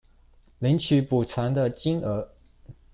[0.59, 2.29] 領取補償的金額